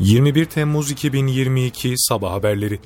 21 0.00 0.44
Temmuz 0.44 0.90
2022 0.90 1.94
Sabah 1.96 2.32
Haberleri 2.32 2.80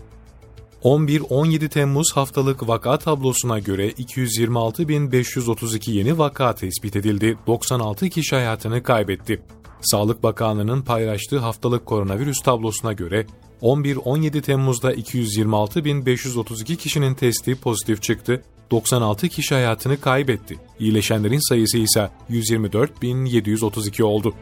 11-17 0.85 1.69
Temmuz 1.69 2.07
haftalık 2.15 2.69
vaka 2.69 2.99
tablosuna 2.99 3.59
göre 3.59 3.91
226.532 3.91 5.91
yeni 5.91 6.19
vaka 6.19 6.55
tespit 6.55 6.97
edildi, 6.97 7.39
96 7.47 8.09
kişi 8.09 8.35
hayatını 8.35 8.83
kaybetti. 8.83 9.43
Sağlık 9.81 10.23
Bakanlığı'nın 10.23 10.83
paylaştığı 10.83 11.39
haftalık 11.39 11.87
koronavirüs 11.87 12.41
tablosuna 12.41 12.93
göre 12.93 13.27
11-17 13.63 14.41
Temmuz'da 14.41 14.95
226.532 14.95 16.77
kişinin 16.77 17.15
testi 17.15 17.55
pozitif 17.55 18.03
çıktı, 18.03 18.43
96 18.71 19.29
kişi 19.29 19.55
hayatını 19.55 20.01
kaybetti. 20.01 20.59
İyileşenlerin 20.79 21.49
sayısı 21.49 21.79
ise 21.79 22.11
124.732 22.31 24.03
oldu. 24.03 24.35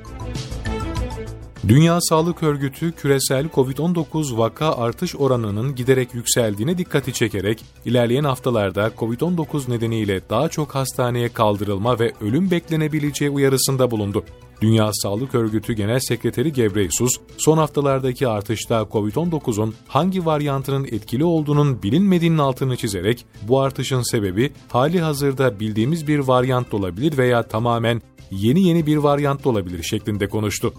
Dünya 1.69 1.99
Sağlık 2.01 2.43
Örgütü 2.43 2.93
küresel 2.93 3.47
COVID-19 3.47 4.39
vaka 4.39 4.73
artış 4.73 5.17
oranının 5.17 5.75
giderek 5.75 6.15
yükseldiğine 6.15 6.79
dikkati 6.79 7.13
çekerek 7.13 7.65
ilerleyen 7.85 8.25
haftalarda 8.25 8.91
COVID-19 8.99 9.71
nedeniyle 9.71 10.21
daha 10.31 10.49
çok 10.49 10.75
hastaneye 10.75 11.29
kaldırılma 11.29 11.99
ve 11.99 12.13
ölüm 12.21 12.51
beklenebileceği 12.51 13.31
uyarısında 13.31 13.91
bulundu. 13.91 14.25
Dünya 14.61 14.91
Sağlık 14.93 15.35
Örgütü 15.35 15.73
Genel 15.73 16.01
Sekreteri 16.01 16.53
Gebreyesus, 16.53 17.13
son 17.39 17.59
haftalardaki 17.59 18.29
artışta 18.29 18.81
COVID-19'un 18.93 19.75
hangi 19.89 20.27
varyantının 20.27 20.85
etkili 20.85 21.25
olduğunun 21.25 21.83
bilinmediğinin 21.83 22.39
altını 22.39 22.77
çizerek 22.77 23.27
bu 23.43 23.61
artışın 23.61 24.03
sebebi 24.11 24.53
hali 24.69 25.01
hazırda 25.01 25.61
bildiğimiz 25.61 26.09
bir 26.09 26.19
varyant 26.19 26.75
olabilir 26.75 27.19
veya 27.19 27.43
tamamen 27.43 28.03
yeni 28.31 28.63
yeni 28.63 28.87
bir 28.87 28.97
varyant 28.97 29.47
olabilir 29.47 29.83
şeklinde 29.83 30.29
konuştu. 30.29 30.75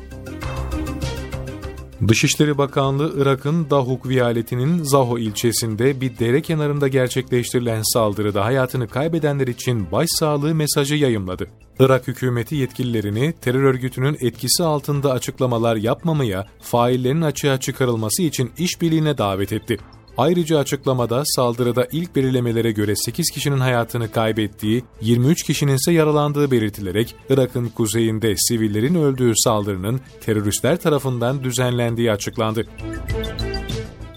Dışişleri 2.07 2.57
Bakanlığı 2.57 3.13
Irak'ın 3.21 3.69
Dahuk 3.69 4.09
vilayetinin 4.09 4.83
Zaho 4.83 5.17
ilçesinde 5.17 6.01
bir 6.01 6.19
dere 6.19 6.41
kenarında 6.41 6.87
gerçekleştirilen 6.87 7.81
saldırıda 7.93 8.45
hayatını 8.45 8.87
kaybedenler 8.87 9.47
için 9.47 9.91
başsağlığı 9.91 10.55
mesajı 10.55 10.95
yayımladı. 10.95 11.47
Irak 11.79 12.07
hükümeti 12.07 12.55
yetkililerini 12.55 13.33
terör 13.41 13.63
örgütünün 13.63 14.17
etkisi 14.21 14.63
altında 14.63 15.11
açıklamalar 15.11 15.75
yapmamaya, 15.75 16.45
faillerin 16.61 17.21
açığa 17.21 17.59
çıkarılması 17.59 18.23
için 18.23 18.51
işbirliğine 18.57 19.17
davet 19.17 19.53
etti. 19.53 19.77
Ayrıca 20.17 20.59
açıklamada 20.59 21.23
saldırıda 21.25 21.87
ilk 21.91 22.15
belirlemelere 22.15 22.71
göre 22.71 22.95
8 22.95 23.29
kişinin 23.29 23.59
hayatını 23.59 24.11
kaybettiği, 24.11 24.83
23 25.01 25.43
kişinin 25.43 25.75
ise 25.75 25.91
yaralandığı 25.91 26.51
belirtilerek 26.51 27.15
Irak'ın 27.29 27.69
kuzeyinde 27.69 28.33
sivillerin 28.37 28.95
öldüğü 28.95 29.33
saldırının 29.35 30.01
teröristler 30.21 30.79
tarafından 30.79 31.43
düzenlendiği 31.43 32.11
açıklandı. 32.11 32.67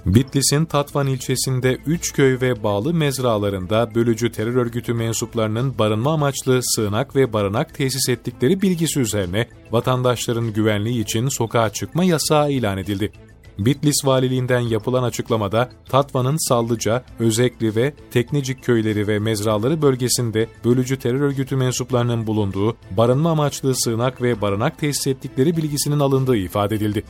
Bitlis'in 0.06 0.64
Tatvan 0.64 1.06
ilçesinde 1.06 1.78
3 1.86 2.12
köy 2.12 2.40
ve 2.40 2.62
bağlı 2.62 2.94
mezralarında 2.94 3.94
bölücü 3.94 4.32
terör 4.32 4.56
örgütü 4.56 4.94
mensuplarının 4.94 5.78
barınma 5.78 6.12
amaçlı 6.12 6.60
sığınak 6.62 7.16
ve 7.16 7.32
barınak 7.32 7.74
tesis 7.74 8.08
ettikleri 8.08 8.62
bilgisi 8.62 9.00
üzerine 9.00 9.48
vatandaşların 9.70 10.52
güvenliği 10.52 11.02
için 11.02 11.28
sokağa 11.28 11.72
çıkma 11.72 12.04
yasağı 12.04 12.52
ilan 12.52 12.78
edildi. 12.78 13.12
Bitlis 13.58 14.04
Valiliğinden 14.04 14.60
yapılan 14.60 15.02
açıklamada 15.02 15.70
Tatvan'ın 15.88 16.48
Sallıca, 16.48 17.04
Özekli 17.18 17.76
ve 17.76 17.94
Teknecik 18.10 18.64
köyleri 18.64 19.08
ve 19.08 19.18
mezraları 19.18 19.82
bölgesinde 19.82 20.48
bölücü 20.64 20.98
terör 20.98 21.20
örgütü 21.20 21.56
mensuplarının 21.56 22.26
bulunduğu 22.26 22.76
barınma 22.90 23.30
amaçlı 23.30 23.74
sığınak 23.74 24.22
ve 24.22 24.40
barınak 24.40 24.78
tesis 24.78 25.06
ettikleri 25.06 25.56
bilgisinin 25.56 26.00
alındığı 26.00 26.36
ifade 26.36 26.74
edildi. 26.74 27.04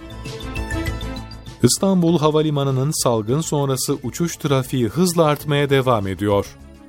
İstanbul 1.62 2.18
Havalimanı'nın 2.18 3.02
salgın 3.04 3.40
sonrası 3.40 3.94
uçuş 4.02 4.36
trafiği 4.36 4.88
hızla 4.88 5.24
artmaya 5.24 5.70
devam 5.70 6.06
ediyor. 6.06 6.46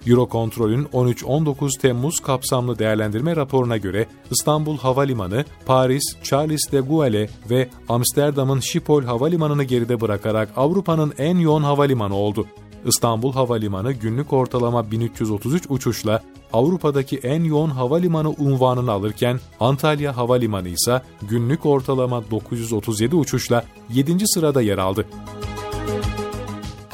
Eurocontrol'ün 0.07 0.83
13-19 0.83 1.79
Temmuz 1.79 2.19
kapsamlı 2.19 2.79
değerlendirme 2.79 3.35
raporuna 3.35 3.77
göre 3.77 4.07
İstanbul 4.31 4.77
Havalimanı, 4.77 5.45
Paris, 5.65 6.03
Charles 6.23 6.71
de 6.71 6.79
Gaulle 6.79 7.29
ve 7.49 7.69
Amsterdam'ın 7.89 8.59
Schiphol 8.59 9.03
Havalimanı'nı 9.03 9.63
geride 9.63 10.01
bırakarak 10.01 10.49
Avrupa'nın 10.57 11.13
en 11.17 11.37
yoğun 11.37 11.63
havalimanı 11.63 12.15
oldu. 12.15 12.47
İstanbul 12.85 13.33
Havalimanı 13.33 13.91
günlük 13.91 14.33
ortalama 14.33 14.91
1333 14.91 15.65
uçuşla 15.69 16.23
Avrupa'daki 16.53 17.17
en 17.17 17.43
yoğun 17.43 17.69
havalimanı 17.69 18.29
unvanını 18.29 18.91
alırken 18.91 19.39
Antalya 19.59 20.17
Havalimanı 20.17 20.69
ise 20.69 21.01
günlük 21.21 21.65
ortalama 21.65 22.23
937 22.31 23.15
uçuşla 23.15 23.63
7. 23.93 24.27
sırada 24.27 24.61
yer 24.61 24.77
aldı. 24.77 25.05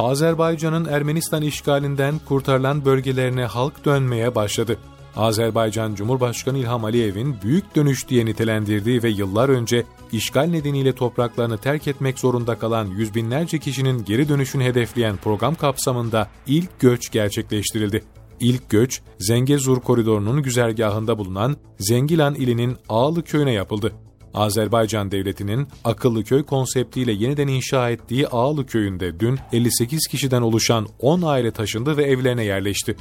Azerbaycan'ın 0.02 0.86
Ermenistan 0.86 1.42
işgalinden 1.42 2.20
kurtarılan 2.28 2.86
bölgelerine 2.86 3.46
halk 3.46 3.86
dönmeye 3.86 4.36
başladı. 4.36 4.78
Azerbaycan 5.16 5.96
Cumhurbaşkanı 5.96 6.58
İlham 6.58 6.86
Aliyev'in 6.86 7.36
büyük 7.44 7.76
dönüş 7.76 8.10
diye 8.10 8.26
nitelendirdiği 8.26 9.04
ve 9.04 9.10
yıllar 9.10 9.50
önce 9.50 9.84
işgal 10.12 10.44
nedeniyle 10.44 10.96
topraklarını 10.96 11.58
terk 11.58 11.88
etmek 11.88 12.20
zorunda 12.20 12.60
kalan 12.60 12.86
yüz 12.86 13.16
binlerce 13.16 13.60
kişinin 13.60 14.06
geri 14.06 14.30
dönüşünü 14.30 14.64
hedefleyen 14.64 15.18
program 15.18 15.56
kapsamında 15.56 16.28
ilk 16.48 16.80
göç 16.80 17.12
gerçekleştirildi. 17.12 18.04
İlk 18.40 18.70
göç, 18.70 19.02
Zengezur 19.20 19.80
koridorunun 19.80 20.44
güzergahında 20.44 21.18
bulunan 21.18 21.58
Zengilan 21.80 22.36
ilinin 22.36 22.78
Ağlı 22.90 23.24
köyüne 23.24 23.52
yapıldı. 23.52 23.94
Azerbaycan 24.34 25.12
Devleti'nin 25.12 25.68
Akıllı 25.84 26.24
Köy 26.24 26.44
konseptiyle 26.44 27.12
yeniden 27.12 27.48
inşa 27.48 27.90
ettiği 27.90 28.28
Ağlı 28.28 28.66
Köyü'nde 28.66 29.20
dün 29.20 29.40
58 29.54 30.08
kişiden 30.08 30.42
oluşan 30.42 30.88
10 31.00 31.22
aile 31.22 31.52
taşındı 31.52 31.98
ve 31.98 32.04
evlerine 32.04 32.44
yerleşti. 32.44 32.96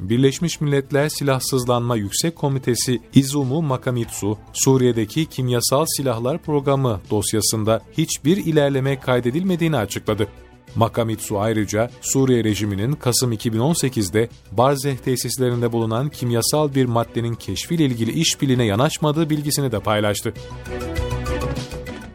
Birleşmiş 0.00 0.60
Milletler 0.60 1.08
Silahsızlanma 1.08 1.96
Yüksek 1.96 2.36
Komitesi 2.36 3.00
İzumu 3.14 3.62
Makamitsu, 3.62 4.38
Suriye'deki 4.52 5.26
kimyasal 5.26 5.84
silahlar 5.96 6.38
programı 6.38 7.00
dosyasında 7.10 7.80
hiçbir 7.98 8.36
ilerleme 8.36 9.00
kaydedilmediğini 9.00 9.76
açıkladı. 9.76 10.28
Makamitsu 10.76 11.40
ayrıca 11.40 11.90
Suriye 12.00 12.44
rejiminin 12.44 12.92
Kasım 12.92 13.32
2018'de 13.32 14.28
Barzeh 14.52 14.96
tesislerinde 14.96 15.72
bulunan 15.72 16.08
kimyasal 16.08 16.74
bir 16.74 16.84
maddenin 16.84 17.34
keşfiyle 17.34 17.84
ilgili 17.84 18.10
işbirliğine 18.10 18.64
yanaşmadığı 18.64 19.30
bilgisini 19.30 19.72
de 19.72 19.80
paylaştı. 19.80 20.34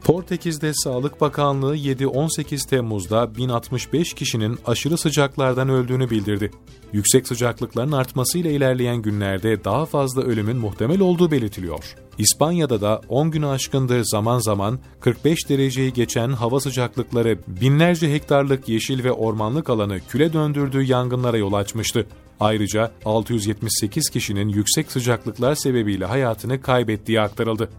Portekiz'de 0.05 0.71
Sağlık 0.73 1.21
Bakanlığı 1.21 1.77
7-18 1.77 2.69
Temmuz'da 2.69 3.35
1065 3.35 4.13
kişinin 4.13 4.59
aşırı 4.65 4.97
sıcaklardan 4.97 5.69
öldüğünü 5.69 6.09
bildirdi. 6.09 6.51
Yüksek 6.93 7.27
sıcaklıkların 7.27 7.91
artmasıyla 7.91 8.51
ilerleyen 8.51 8.97
günlerde 8.97 9.63
daha 9.63 9.85
fazla 9.85 10.21
ölümün 10.21 10.57
muhtemel 10.57 10.99
olduğu 10.99 11.31
belirtiliyor. 11.31 11.95
İspanya'da 12.17 12.81
da 12.81 13.01
10 13.09 13.31
günü 13.31 13.47
aşkındır 13.47 14.03
zaman 14.03 14.39
zaman 14.39 14.79
45 14.99 15.49
dereceyi 15.49 15.93
geçen 15.93 16.29
hava 16.29 16.59
sıcaklıkları 16.59 17.37
binlerce 17.47 18.13
hektarlık 18.13 18.69
yeşil 18.69 19.03
ve 19.03 19.11
ormanlık 19.11 19.69
alanı 19.69 19.99
küle 19.99 20.33
döndürdüğü 20.33 20.83
yangınlara 20.83 21.37
yol 21.37 21.53
açmıştı. 21.53 22.07
Ayrıca 22.39 22.91
678 23.05 24.09
kişinin 24.09 24.49
yüksek 24.49 24.91
sıcaklıklar 24.91 25.55
sebebiyle 25.55 26.05
hayatını 26.05 26.61
kaybettiği 26.61 27.21
aktarıldı. 27.21 27.69